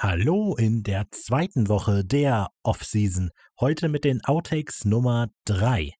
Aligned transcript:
Hallo 0.00 0.54
in 0.54 0.84
der 0.84 1.10
zweiten 1.10 1.68
Woche 1.68 2.04
der 2.04 2.52
Off-Season. 2.62 3.32
Heute 3.58 3.88
mit 3.88 4.04
den 4.04 4.24
Outtakes 4.24 4.84
Nummer 4.84 5.26
3. 5.46 5.92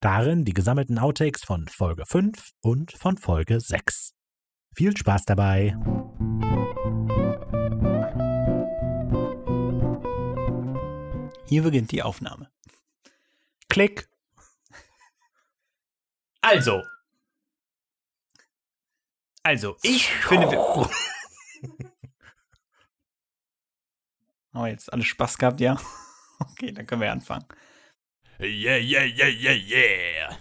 Darin 0.00 0.46
die 0.46 0.54
gesammelten 0.54 0.98
Outtakes 0.98 1.44
von 1.44 1.68
Folge 1.68 2.06
5 2.06 2.52
und 2.62 2.92
von 2.92 3.18
Folge 3.18 3.60
6. 3.60 4.14
Viel 4.74 4.96
Spaß 4.96 5.26
dabei. 5.26 5.76
Hier 11.46 11.62
beginnt 11.64 11.92
die 11.92 12.02
Aufnahme. 12.02 12.50
Klick. 13.68 14.08
Also. 16.40 16.82
Also, 19.42 19.76
ich 19.82 20.06
finde. 20.06 20.88
wir- 24.54 24.60
Oh, 24.62 24.66
jetzt 24.66 24.92
alle 24.92 25.02
Spaß 25.04 25.38
gehabt, 25.38 25.60
ja? 25.60 25.76
Okay, 26.40 26.72
dann 26.72 26.86
können 26.86 27.00
wir 27.00 27.12
anfangen. 27.12 27.44
Yeah, 28.40 28.76
yeah, 28.76 29.04
yeah, 29.04 29.28
yeah, 29.28 29.52
yeah. 29.52 30.36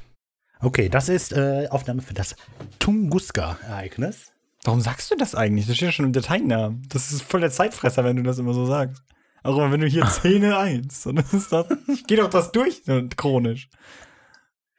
Okay, 0.60 0.90
das 0.90 1.08
ist 1.10 1.32
äh, 1.34 1.68
Aufnahme 1.70 2.02
für 2.02 2.14
das 2.16 2.36
Tunguska-Ereignis. 2.80 4.32
Warum 4.64 4.82
sagst 4.82 5.12
du 5.12 5.16
das 5.16 5.36
eigentlich? 5.36 5.68
Das 5.68 5.76
steht 5.76 5.88
ja 5.90 5.92
schon 5.92 6.06
im 6.06 6.14
Dateinamen. 6.14 6.82
Das 6.90 7.12
ist 7.12 7.22
voll 7.22 7.42
der 7.42 7.52
Zeitfresser, 7.52 8.04
wenn 8.04 8.16
du 8.16 8.24
das 8.24 8.40
immer 8.40 8.54
so 8.54 8.66
sagst. 8.66 9.04
Auch 9.44 9.58
immer, 9.58 9.72
wenn 9.72 9.82
du 9.82 9.88
hier 9.88 10.06
Zähne 10.22 10.58
1. 10.58 11.06
Und 11.06 11.18
das 11.18 11.34
ist 11.34 11.52
doch, 11.52 11.68
geht 12.08 12.20
doch 12.20 12.30
das 12.30 12.52
durch, 12.52 12.82
chronisch. 13.18 13.70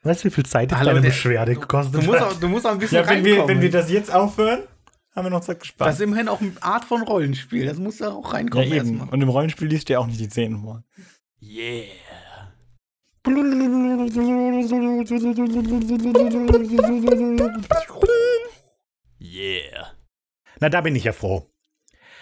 Weißt 0.03 0.25
du, 0.25 0.29
wie 0.29 0.33
viel 0.35 0.47
Zeit 0.47 0.73
das 0.73 0.81
deine 0.83 1.01
Beschwerde 1.01 1.55
gekostet 1.55 1.95
Du 1.95 2.03
musst, 2.07 2.21
hat? 2.21 2.29
auch, 2.33 2.41
du 2.41 2.49
musst 2.49 2.67
auch 2.67 2.73
ein 2.73 2.79
bisschen 2.79 3.03
Ja, 3.03 3.09
wenn 3.09 3.25
wir, 3.25 3.47
wenn 3.47 3.61
wir 3.61 3.71
das 3.71 3.91
jetzt 3.91 4.13
aufhören, 4.13 4.63
haben 5.15 5.27
wir 5.27 5.31
noch 5.31 5.41
Zeit 5.41 5.61
gespart. 5.61 5.89
das 5.89 5.97
ist 5.97 6.03
immerhin 6.03 6.29
auch 6.29 6.41
eine 6.41 6.53
Art 6.61 6.85
von 6.85 7.03
Rollenspiel. 7.03 7.67
Das 7.67 7.79
muss 7.79 7.99
da 7.99 8.13
auch 8.13 8.25
ja, 8.27 8.39
reinkommen 8.39 8.67
eben. 8.67 8.77
erstmal. 8.77 9.09
Und 9.09 9.23
im 9.23 9.29
Rollenspiel 9.29 9.69
liest 9.69 9.89
du 9.89 9.95
ja 9.95 9.99
auch 10.01 10.07
nicht 10.07 10.21
die 10.21 10.29
Zähne 10.29 10.59
vor. 10.59 10.83
Yeah. 11.41 11.85
Yeah. 19.21 19.93
Na, 20.61 20.69
da 20.69 20.81
bin 20.81 20.97
ich 20.97 21.05
ja 21.05 21.13
froh. 21.13 21.51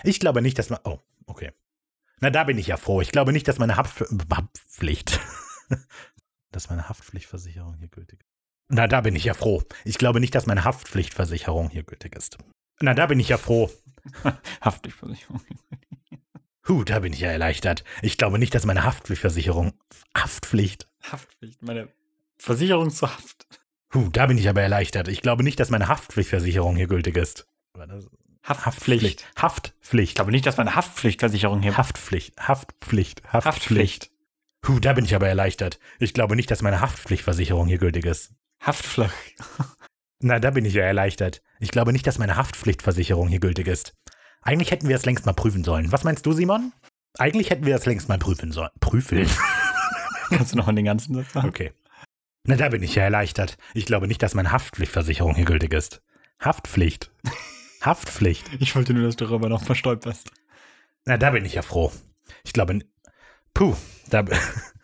Ich 0.04 0.20
glaube 0.20 0.42
nicht, 0.42 0.58
dass 0.58 0.70
man. 0.70 0.80
Oh, 0.84 0.98
okay. 1.26 1.52
Na, 2.20 2.30
da 2.30 2.44
bin 2.44 2.58
ich 2.58 2.68
ja 2.68 2.76
froh. 2.76 3.00
Ich 3.00 3.10
glaube 3.10 3.32
nicht, 3.32 3.48
dass 3.48 3.58
meine 3.58 3.76
Haftf 3.76 4.04
Haftpflicht. 4.30 5.18
dass 6.52 6.70
meine 6.70 6.88
Haftpflichtversicherung 6.88 7.76
hier 7.78 7.88
gültig 7.88 8.20
ist. 8.20 8.28
Na, 8.68 8.86
da 8.86 9.00
bin 9.00 9.16
ich 9.16 9.24
ja 9.24 9.34
froh. 9.34 9.62
Ich 9.84 9.98
glaube 9.98 10.20
nicht, 10.20 10.34
dass 10.34 10.46
meine 10.46 10.64
Haftpflichtversicherung 10.64 11.70
hier 11.70 11.82
gültig 11.82 12.14
ist. 12.14 12.38
Na, 12.80 12.94
da 12.94 13.06
bin 13.06 13.20
ich 13.20 13.28
ja 13.28 13.38
froh. 13.38 13.70
Haftpflichtversicherung. 14.60 15.40
Huh, 16.68 16.84
da 16.84 17.00
bin 17.00 17.12
ich 17.12 17.20
ja 17.20 17.30
erleichtert. 17.30 17.84
Ich 18.02 18.18
glaube 18.18 18.38
nicht, 18.38 18.54
dass 18.54 18.64
meine 18.64 18.84
Haftpflichtversicherung. 18.84 19.72
Haftpflicht. 20.16 20.88
Haftpflicht, 21.02 21.62
meine 21.62 21.88
Versicherung 22.38 22.90
zur 22.90 23.12
Haft. 23.12 23.46
Huh, 23.92 24.08
da 24.12 24.26
bin 24.26 24.38
ich 24.38 24.48
aber 24.48 24.62
erleichtert. 24.62 25.08
Ich 25.08 25.22
glaube 25.22 25.42
nicht, 25.42 25.58
dass 25.60 25.70
meine 25.70 25.88
Haftpflichtversicherung 25.88 26.76
hier 26.76 26.86
gültig 26.86 27.16
ist. 27.16 27.46
Haftpflicht. 28.44 29.26
Haftpflicht. 29.36 30.10
Ich 30.10 30.14
glaube 30.14 30.30
nicht, 30.30 30.46
dass 30.46 30.56
meine 30.56 30.74
Haftpflichtversicherung 30.74 31.62
hier. 31.62 31.76
Haftpflicht. 31.76 32.36
Haftpflicht. 32.38 33.22
Haftpflicht. 33.24 33.44
Haftpflicht. 33.44 34.10
Huh, 34.66 34.78
da 34.78 34.92
bin 34.92 35.04
ich 35.04 35.14
aber 35.14 35.28
erleichtert. 35.28 35.78
Ich 35.98 36.14
glaube 36.14 36.36
nicht, 36.36 36.50
dass 36.50 36.62
meine 36.62 36.80
Haftpflichtversicherung 36.80 37.66
hier 37.66 37.78
gültig 37.78 38.04
ist. 38.04 38.34
Haftpflicht. 38.60 39.12
Na, 40.20 40.38
da 40.38 40.50
bin 40.50 40.64
ich 40.64 40.74
ja 40.74 40.84
erleichtert. 40.84 41.42
Ich 41.62 41.70
glaube 41.70 41.92
nicht, 41.92 42.06
dass 42.08 42.18
meine 42.18 42.36
Haftpflichtversicherung 42.36 43.28
hier 43.28 43.38
gültig 43.38 43.68
ist. 43.68 43.94
Eigentlich 44.42 44.72
hätten 44.72 44.88
wir 44.88 44.96
es 44.96 45.04
längst 45.06 45.26
mal 45.26 45.32
prüfen 45.32 45.62
sollen. 45.62 45.92
Was 45.92 46.02
meinst 46.02 46.26
du, 46.26 46.32
Simon? 46.32 46.72
Eigentlich 47.18 47.50
hätten 47.50 47.64
wir 47.66 47.76
es 47.76 47.86
längst 47.86 48.08
mal 48.08 48.18
prüfen 48.18 48.50
sollen. 48.50 48.70
Prüfen? 48.80 49.28
Kannst 50.30 50.52
du 50.52 50.56
noch 50.56 50.66
mal 50.66 50.74
den 50.74 50.86
ganzen 50.86 51.14
Satz 51.14 51.32
sagen? 51.32 51.48
Okay. 51.48 51.72
Na, 52.44 52.56
da 52.56 52.68
bin 52.70 52.82
ich 52.82 52.96
ja 52.96 53.04
erleichtert. 53.04 53.56
Ich 53.74 53.86
glaube 53.86 54.08
nicht, 54.08 54.22
dass 54.24 54.34
meine 54.34 54.50
Haftpflichtversicherung 54.50 55.36
hier 55.36 55.44
gültig 55.44 55.72
ist. 55.72 56.02
Haftpflicht. 56.40 57.12
Haftpflicht. 57.80 58.50
Ich 58.58 58.74
wollte 58.74 58.92
nur, 58.94 59.04
dass 59.04 59.14
du 59.16 59.26
darüber 59.26 59.48
noch 59.48 59.62
verstolperst. 59.62 60.30
Na, 61.04 61.16
da 61.16 61.30
bin 61.30 61.44
ich 61.44 61.54
ja 61.54 61.62
froh. 61.62 61.92
Ich 62.42 62.52
glaube. 62.52 62.72
n- 62.72 62.84
Puh, 63.54 63.76
da. 64.10 64.24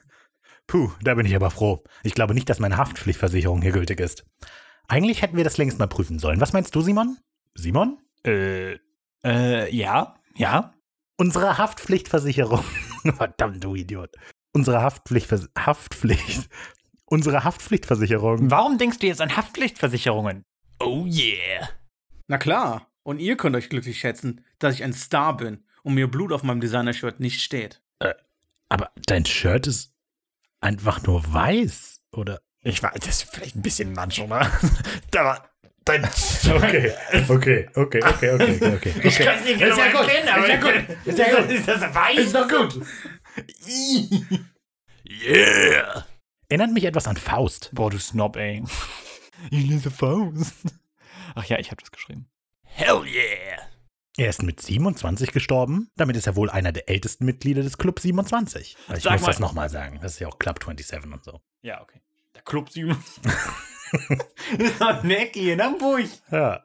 Puh, 0.68 0.92
da 1.02 1.14
bin 1.14 1.26
ich 1.26 1.34
aber 1.34 1.50
froh. 1.50 1.82
Ich 2.04 2.14
glaube 2.14 2.34
nicht, 2.34 2.48
dass 2.48 2.60
meine 2.60 2.76
Haftpflichtversicherung 2.76 3.62
hier 3.62 3.72
gültig 3.72 3.98
ist. 4.00 4.24
Eigentlich 4.88 5.22
hätten 5.22 5.36
wir 5.36 5.44
das 5.44 5.58
längst 5.58 5.78
mal 5.78 5.86
prüfen 5.86 6.18
sollen. 6.18 6.40
Was 6.40 6.52
meinst 6.52 6.74
du, 6.74 6.80
Simon? 6.80 7.18
Simon? 7.54 7.98
Äh, 8.26 8.78
äh, 9.22 9.74
ja, 9.74 10.16
ja. 10.34 10.74
Unsere 11.16 11.58
Haftpflichtversicherung. 11.58 12.64
Verdammt, 13.16 13.62
du 13.62 13.74
Idiot. 13.74 14.10
Unsere 14.52 14.82
Haftpflichtvers 14.82 15.50
Haftpflicht. 15.58 16.48
Unsere 17.04 17.44
Haftpflichtversicherung. 17.44 18.50
Warum 18.50 18.78
denkst 18.78 18.98
du 18.98 19.06
jetzt 19.06 19.20
an 19.20 19.36
Haftpflichtversicherungen? 19.36 20.44
Oh 20.80 21.04
yeah. 21.06 21.68
Na 22.26 22.38
klar. 22.38 22.90
Und 23.02 23.20
ihr 23.20 23.36
könnt 23.36 23.56
euch 23.56 23.68
glücklich 23.68 23.98
schätzen, 23.98 24.44
dass 24.58 24.74
ich 24.74 24.84
ein 24.84 24.92
Star 24.92 25.36
bin 25.36 25.64
und 25.82 25.94
mir 25.94 26.10
Blut 26.10 26.32
auf 26.32 26.42
meinem 26.42 26.60
Designer-Shirt 26.60 27.20
nicht 27.20 27.40
steht. 27.40 27.82
Aber 28.68 28.90
dein 29.06 29.24
Shirt 29.24 29.66
ist 29.66 29.94
einfach 30.60 31.02
nur 31.02 31.32
weiß, 31.32 32.02
oder? 32.12 32.40
Ich 32.68 32.82
weiß, 32.82 32.92
das 33.00 33.08
ist 33.08 33.34
vielleicht 33.34 33.56
ein 33.56 33.62
bisschen 33.62 33.92
manch, 33.94 34.20
oder? 34.20 34.50
da, 35.10 35.48
dein 35.84 36.04
Okay, 36.04 36.92
okay, 37.28 37.68
okay, 37.74 38.02
okay, 38.04 38.30
okay, 38.32 38.74
okay. 38.74 38.94
Ich 39.02 39.18
kann 39.18 39.38
es 39.38 39.44
nicht 39.44 39.58
genau 39.58 39.78
erkennen, 39.78 40.28
aber 40.28 40.46
Ist 40.46 40.48
ja 40.48 40.60
gut. 40.60 41.06
Ist, 41.06 41.18
ja 41.18 41.40
gut. 41.40 41.50
ist 41.50 41.68
das 41.68 41.94
weiß? 41.94 42.18
Ist 42.18 42.34
doch 42.34 42.48
gut. 42.48 42.80
Yeah. 45.08 46.06
Erinnert 46.50 46.72
mich 46.72 46.84
etwas 46.84 47.06
an 47.06 47.16
Faust. 47.16 47.70
Boah, 47.72 47.90
du 47.90 47.98
Snob, 47.98 48.36
ey. 48.36 48.62
Ich 49.50 49.66
lese 49.66 49.90
Faust. 49.90 50.54
Ach 51.34 51.44
ja, 51.44 51.58
ich 51.58 51.70
habe 51.70 51.80
das 51.80 51.90
geschrieben. 51.90 52.28
Hell 52.64 53.04
yeah. 53.06 53.62
Er 54.18 54.28
ist 54.30 54.42
mit 54.42 54.60
27 54.60 55.32
gestorben. 55.32 55.90
Damit 55.96 56.16
ist 56.16 56.26
er 56.26 56.36
wohl 56.36 56.50
einer 56.50 56.72
der 56.72 56.88
ältesten 56.88 57.24
Mitglieder 57.24 57.62
des 57.62 57.78
Club 57.78 58.00
27. 58.00 58.76
Ich 58.96 59.02
Sag 59.02 59.12
muss 59.12 59.22
mal- 59.22 59.26
das 59.28 59.38
nochmal 59.38 59.70
sagen. 59.70 60.00
Das 60.02 60.14
ist 60.14 60.18
ja 60.18 60.28
auch 60.28 60.38
Club 60.38 60.58
27 60.62 61.12
und 61.12 61.24
so. 61.24 61.40
Ja, 61.62 61.80
okay. 61.80 62.00
Der 62.38 62.44
Club 62.44 62.70
7. 62.70 62.96
ist 64.58 64.80
doch 64.80 65.02
eine 65.02 65.16
Ecke 65.18 65.40
hier 65.40 65.54
in 65.54 65.62
Hamburg. 65.62 66.04
Ja. 66.30 66.62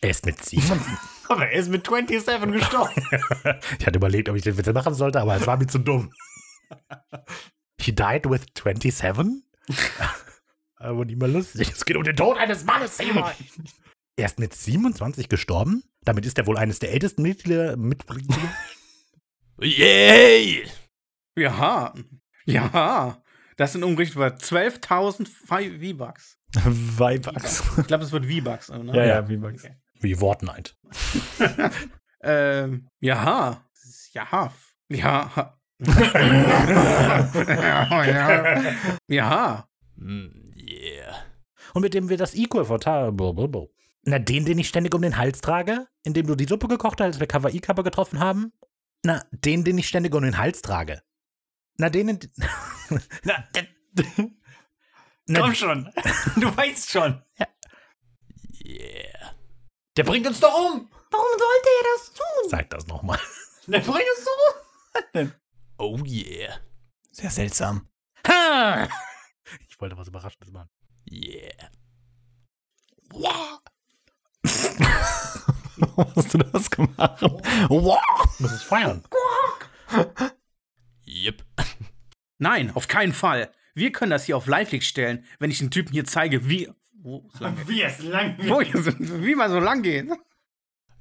Er 0.00 0.10
ist 0.10 0.24
mit 0.24 0.42
27. 0.42 0.92
Aber 1.28 1.46
er 1.46 1.58
ist 1.58 1.68
mit 1.68 1.86
27 1.86 2.52
gestorben. 2.52 2.94
ich 3.78 3.86
hatte 3.86 3.96
überlegt, 3.96 4.30
ob 4.30 4.36
ich 4.36 4.42
den 4.42 4.56
Witz 4.56 4.66
machen 4.72 4.94
sollte, 4.94 5.20
aber 5.20 5.36
es 5.36 5.46
war 5.46 5.56
mir 5.56 5.66
zu 5.66 5.78
dumm. 5.78 6.12
He 7.80 7.92
died 7.92 8.28
with 8.28 8.44
27? 8.58 9.42
aber 10.76 11.04
nicht 11.04 11.18
mal 11.18 11.30
lustig. 11.30 11.70
Es 11.70 11.84
geht 11.84 11.96
um 11.96 12.04
den 12.04 12.16
Tod 12.16 12.36
eines 12.38 12.64
Mannes, 12.64 12.96
Simon. 12.96 13.24
Er 14.16 14.26
ist 14.26 14.38
mit 14.38 14.52
27 14.52 15.28
gestorben? 15.28 15.84
Damit 16.02 16.26
ist 16.26 16.38
er 16.38 16.46
wohl 16.46 16.58
eines 16.58 16.80
der 16.80 16.92
ältesten 16.92 17.22
Mitglieder. 17.22 17.76
Mitglieder 17.76 18.34
Yay. 19.60 20.66
Ja. 21.36 21.94
Ja. 22.44 23.21
Das 23.56 23.72
sind 23.72 23.84
ungefähr 23.84 24.36
12.000 24.38 25.26
V- 25.28 25.56
V-Bucks. 25.56 26.38
Weibax. 26.64 27.62
Ich 27.78 27.86
glaube, 27.86 28.04
es 28.04 28.12
wird 28.12 28.26
V-Bucks. 28.26 28.68
Ne? 28.70 28.92
Ja, 28.96 29.04
ja, 29.04 29.28
Weibax. 29.28 29.64
Okay. 29.64 29.76
wie 30.00 30.14
Fortnite. 30.14 30.72
Ähm, 32.24 32.88
ja. 33.00 33.64
Ist 33.74 34.14
Ja. 34.14 34.38
Ja. 34.88 35.56
ja. 38.06 38.62
Ja. 39.08 39.68
Mm, 39.96 40.52
yeah. 40.56 41.14
Und 41.74 41.82
mit 41.82 41.94
dem 41.94 42.08
wir 42.08 42.16
das 42.16 42.34
Equal 42.34 42.64
verteilen. 42.64 43.16
Na, 44.04 44.18
den, 44.18 44.44
den 44.44 44.58
ich 44.58 44.68
ständig 44.68 44.94
um 44.94 45.02
den 45.02 45.16
Hals 45.16 45.40
trage, 45.40 45.86
in 46.04 46.12
dem 46.14 46.26
du 46.26 46.34
die 46.34 46.44
Suppe 46.44 46.68
gekocht 46.68 47.00
hast, 47.00 47.06
als 47.06 47.20
wir 47.20 47.26
Kawaii-Kappa 47.26 47.82
getroffen 47.82 48.18
haben. 48.20 48.52
Na, 49.04 49.22
den, 49.32 49.64
den 49.64 49.78
ich 49.78 49.88
ständig 49.88 50.14
um 50.14 50.22
den 50.22 50.38
Hals 50.38 50.62
trage. 50.62 51.02
Na, 51.78 51.88
den, 51.90 52.08
in- 52.08 52.30
Na, 53.24 53.44
na, 55.26 55.40
komm 55.40 55.54
schon. 55.54 55.92
Du 56.36 56.56
weißt 56.56 56.90
schon. 56.90 57.22
Yeah. 58.64 59.34
Der 59.96 60.04
bringt 60.04 60.26
uns 60.26 60.40
doch 60.40 60.52
um. 60.54 60.88
Warum 61.10 61.26
sollte 61.30 61.68
er 61.78 61.84
das 61.96 62.12
tun? 62.12 62.48
Sag 62.50 62.70
das 62.70 62.86
nochmal. 62.86 63.18
Der 63.66 63.80
bringt 63.80 64.04
uns 64.16 64.24
doch 64.24 65.20
um. 65.20 65.32
Oh 65.78 65.98
yeah. 66.04 66.60
Sehr 67.10 67.30
seltsam. 67.30 67.88
Ha! 68.26 68.88
Ich 69.68 69.80
wollte 69.80 69.96
was 69.96 70.08
Überraschendes 70.08 70.52
machen. 70.52 70.70
Yeah. 71.10 71.70
Warum 73.10 73.60
hast 76.16 76.34
du 76.34 76.38
das 76.38 76.70
gemacht? 76.70 77.22
Wow. 77.68 78.00
Muss 78.38 78.52
es 78.52 78.62
feiern. 78.62 79.02
Yep. 79.92 80.31
Nein, 82.42 82.72
auf 82.74 82.88
keinen 82.88 83.12
Fall. 83.12 83.52
Wir 83.72 83.92
können 83.92 84.10
das 84.10 84.24
hier 84.24 84.36
auf 84.36 84.48
Live-Leak 84.48 84.82
stellen, 84.82 85.24
wenn 85.38 85.52
ich 85.52 85.58
den 85.58 85.70
Typen 85.70 85.92
hier 85.92 86.04
zeige, 86.04 86.48
wie. 86.48 86.68
Wo, 86.94 87.24
es 87.32 87.38
lang 87.38 87.54
geht. 87.54 87.68
Wie 87.68 87.82
es 87.82 88.02
lang 88.02 88.36
Wo, 88.38 88.58
wie 88.60 89.36
man 89.36 89.48
so 89.48 89.60
lang 89.60 89.80
geht. 89.80 90.08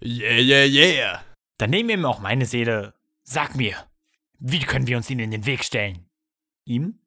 Yeah, 0.03 0.37
yeah, 0.37 0.65
yeah. 0.65 1.25
Dann 1.57 1.71
nehmen 1.71 1.89
wir 1.89 1.95
ihm 1.95 2.05
auch 2.05 2.19
meine 2.19 2.45
Seele. 2.45 2.93
Sag 3.23 3.55
mir, 3.55 3.75
wie 4.37 4.59
können 4.59 4.85
wir 4.85 4.97
uns 4.97 5.09
ihm 5.09 5.17
in 5.17 5.31
den 5.31 5.47
Weg 5.47 5.63
stellen? 5.63 6.07
Ihm? 6.65 6.99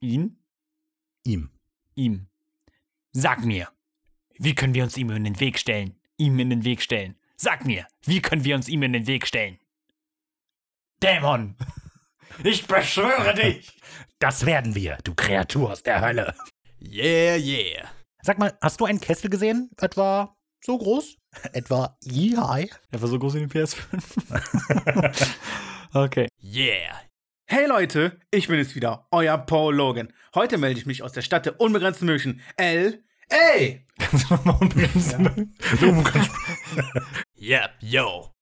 Ihn? 0.00 0.42
Ihm. 1.22 1.50
Ihm. 1.94 2.26
Sag 3.12 3.44
mir, 3.44 3.68
wie 4.38 4.56
können 4.56 4.74
wir 4.74 4.82
uns 4.82 4.96
ihm 4.96 5.10
in 5.10 5.22
den 5.22 5.38
Weg 5.38 5.56
stellen? 5.56 5.94
Ihm 6.16 6.36
in 6.40 6.50
den 6.50 6.64
Weg 6.64 6.82
stellen. 6.82 7.16
Sag 7.36 7.64
mir, 7.64 7.86
wie 8.06 8.20
können 8.20 8.44
wir 8.44 8.56
uns 8.56 8.68
ihm 8.68 8.82
in 8.82 8.92
den 8.92 9.06
Weg 9.06 9.24
stellen? 9.24 9.60
Dämon! 11.00 11.54
Ich 12.44 12.66
beschwöre 12.66 13.34
dich! 13.36 13.78
Das 14.18 14.46
werden 14.46 14.74
wir, 14.74 14.98
du 15.04 15.14
Kreatur 15.14 15.72
aus 15.72 15.82
der 15.82 16.00
Hölle. 16.00 16.34
Yeah, 16.80 17.36
yeah. 17.36 17.88
Sag 18.22 18.38
mal, 18.38 18.56
hast 18.60 18.80
du 18.80 18.84
einen 18.84 19.00
Kessel 19.00 19.30
gesehen? 19.30 19.70
Etwa 19.78 20.36
so 20.64 20.78
groß? 20.78 21.16
Etwa 21.52 21.96
je 22.02 22.36
high? 22.36 22.70
Der 22.92 23.00
war 23.00 23.08
so 23.08 23.18
groß 23.18 23.34
wie 23.34 23.46
die 23.46 23.46
PS5. 23.46 25.26
okay. 25.94 26.28
Yeah. 26.42 27.00
Hey 27.46 27.66
Leute, 27.66 28.18
ich 28.30 28.48
bin 28.48 28.58
es 28.58 28.74
wieder, 28.74 29.06
euer 29.10 29.36
Paul 29.38 29.74
Logan. 29.74 30.12
Heute 30.34 30.56
melde 30.56 30.78
ich 30.78 30.86
mich 30.86 31.02
aus 31.02 31.12
der 31.12 31.22
Stadt 31.22 31.46
der 31.46 31.60
unbegrenzten 31.60 32.06
Möchen. 32.06 32.40
L. 32.56 33.02
A. 33.30 33.78
Kannst 33.98 34.30
du 34.30 34.34
nochmal 34.34 34.56
umbremsen? 34.60 35.54
Yep, 37.36 37.70
yo. 37.80 38.32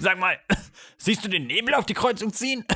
Sag 0.00 0.18
mal, 0.18 0.38
siehst 0.98 1.24
du 1.24 1.28
den 1.28 1.46
Nebel 1.46 1.74
auf 1.74 1.86
die 1.86 1.94
Kreuzung 1.94 2.32
ziehen? 2.32 2.64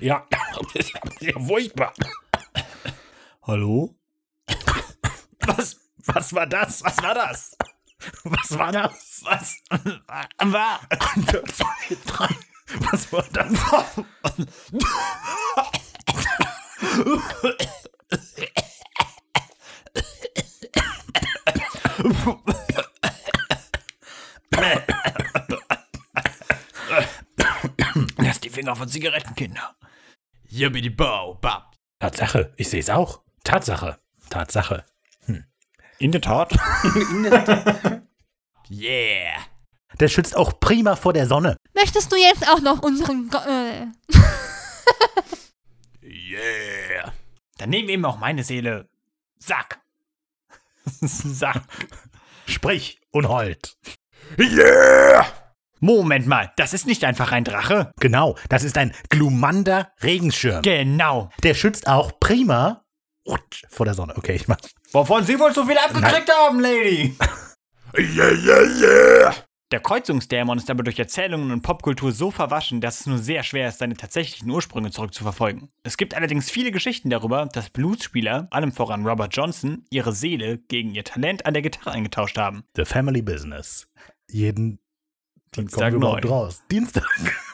Ja, 0.00 0.26
das 0.28 0.74
ist 0.74 0.92
ja 1.20 1.38
furchtbar. 1.38 1.94
Hallo? 3.46 3.94
Was, 5.46 5.76
was 5.98 6.34
war 6.34 6.48
das? 6.48 6.82
Was 6.82 7.00
war 7.00 7.14
das? 7.14 7.56
Was 8.24 8.58
war 8.58 8.72
das? 8.72 9.22
Was 9.24 9.56
war? 10.40 10.80
Zwei, 11.52 11.96
drei. 12.06 12.28
Was 12.90 13.12
war 13.12 13.24
das? 13.30 13.52
Lass 28.18 28.40
die 28.40 28.50
Finger 28.64 28.76
von 28.76 28.88
Zigaretten, 28.88 29.34
Kinder. 29.34 29.76
Yibbidi 30.48 30.88
bow 30.88 31.34
bop. 31.34 31.76
Tatsache, 31.98 32.54
ich 32.56 32.70
sehe 32.70 32.80
es 32.80 32.88
auch. 32.88 33.20
Tatsache. 33.42 33.98
Tatsache. 34.30 34.86
In 35.98 36.12
der 36.12 36.22
Tat. 36.22 36.56
Yeah. 38.70 39.36
Der 40.00 40.08
schützt 40.08 40.34
auch 40.34 40.58
prima 40.60 40.96
vor 40.96 41.12
der 41.12 41.26
Sonne. 41.26 41.58
Möchtest 41.74 42.10
du 42.10 42.16
jetzt 42.16 42.48
auch 42.48 42.62
noch 42.62 42.82
unseren 42.82 43.28
Go 43.28 43.36
äh, 43.36 43.88
Yeah. 46.02 47.12
Dann 47.58 47.68
nehmen 47.68 47.88
wir 47.88 47.96
ihm 47.96 48.06
auch 48.06 48.16
meine 48.16 48.44
Seele. 48.44 48.88
Sag. 49.38 49.78
Sag. 50.86 51.64
Sprich, 52.46 52.98
Unhold. 53.10 53.76
Yeah. 54.38 55.43
Moment 55.80 56.26
mal, 56.26 56.52
das 56.56 56.72
ist 56.74 56.86
nicht 56.86 57.04
einfach 57.04 57.32
ein 57.32 57.44
Drache. 57.44 57.92
Genau, 58.00 58.36
das 58.48 58.64
ist 58.64 58.78
ein 58.78 58.92
Glumander 59.08 59.92
Regenschirm. 60.02 60.62
Genau. 60.62 61.30
Der 61.42 61.54
schützt 61.54 61.86
auch 61.86 62.18
prima 62.20 62.84
vor 63.68 63.86
der 63.86 63.94
Sonne. 63.94 64.14
Okay, 64.16 64.34
ich 64.34 64.48
mach's. 64.48 64.70
Wovon 64.92 65.24
Sie 65.24 65.38
wohl 65.38 65.52
so 65.52 65.64
viel 65.64 65.78
abgekriegt 65.78 66.30
haben, 66.30 66.60
Lady? 66.60 67.16
Yeah, 67.96 68.32
yeah, 68.32 68.62
yeah. 68.80 69.34
Der 69.70 69.80
Kreuzungsdämon 69.80 70.58
ist 70.58 70.68
aber 70.68 70.82
durch 70.82 70.98
Erzählungen 70.98 71.50
und 71.50 71.62
Popkultur 71.62 72.12
so 72.12 72.30
verwaschen, 72.30 72.80
dass 72.80 73.00
es 73.00 73.06
nur 73.06 73.18
sehr 73.18 73.42
schwer 73.42 73.68
ist, 73.68 73.78
seine 73.78 73.94
tatsächlichen 73.94 74.50
Ursprünge 74.50 74.90
zurückzuverfolgen. 74.90 75.68
Es 75.84 75.96
gibt 75.96 76.14
allerdings 76.14 76.50
viele 76.50 76.70
Geschichten 76.70 77.08
darüber, 77.08 77.46
dass 77.46 77.70
Bluesspieler, 77.70 78.48
allem 78.50 78.72
voran 78.72 79.06
Robert 79.06 79.34
Johnson, 79.34 79.84
ihre 79.90 80.12
Seele 80.12 80.58
gegen 80.58 80.94
ihr 80.94 81.04
Talent 81.04 81.46
an 81.46 81.54
der 81.54 81.62
Gitarre 81.62 81.92
eingetauscht 81.92 82.36
haben. 82.36 82.64
The 82.76 82.84
Family 82.84 83.22
Business. 83.22 83.88
Jeden 84.28 84.80
Dienstag 85.56 85.94
neu. 85.94 86.20
raus. 86.20 86.62
Dienstag. 86.70 87.04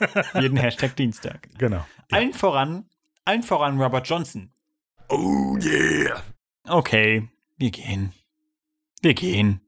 Jeden 0.35 0.57
Hashtag 0.57 0.97
Dienstag. 0.97 1.49
Genau. 1.59 1.85
Allen 2.11 2.33
voran, 2.33 2.85
allen 3.25 3.43
voran 3.43 3.81
Robert 3.81 4.09
Johnson. 4.09 4.51
Oh 5.09 5.57
yeah. 5.61 6.23
Okay, 6.69 7.29
wir 7.59 7.71
gehen. 7.71 8.13
Wir 9.03 9.15
gehen. 9.15 9.61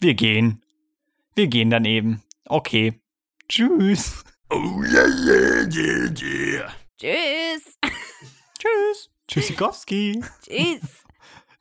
Wir 0.00 0.14
gehen. 0.14 0.62
Wir 1.34 1.46
gehen 1.48 1.70
dann 1.70 1.84
eben. 1.84 2.22
Okay. 2.46 3.00
Tschüss. 3.48 4.24
Oh 4.50 4.82
yeah, 4.82 5.06
yeah, 5.06 5.68
yeah, 5.72 6.10
yeah. 6.20 6.72
Tschüss. 6.98 7.78
Tschüss. 8.58 9.10
Tschüssikowski. 9.28 10.22
Tschüss. 10.42 11.04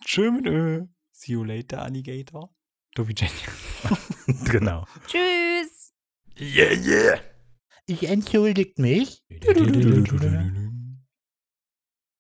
Tschö 0.04 0.32
mit 0.32 0.48
Ö. 0.48 0.86
See 1.12 1.34
you 1.34 1.44
later, 1.44 1.82
Alligator. 1.82 2.50
Dobi 2.96 3.14
Jenny. 3.16 3.32
genau. 4.52 4.86
Tschüss. 5.08 5.77
Yeah, 6.40 6.74
yeah. 6.74 7.20
Ich 7.88 8.04
entschuldigt 8.04 8.78
mich. 8.80 9.24
Tschüss. 9.42 10.67